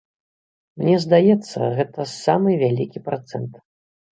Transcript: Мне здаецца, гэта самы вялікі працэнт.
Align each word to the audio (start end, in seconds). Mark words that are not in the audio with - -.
Мне 0.81 0.95
здаецца, 1.03 1.59
гэта 1.81 2.01
самы 2.15 2.59
вялікі 2.65 3.07
працэнт. 3.11 3.53